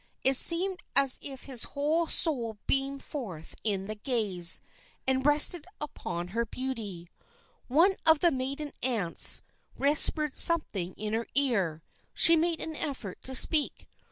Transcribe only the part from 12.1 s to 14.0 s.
She made an effort to speak.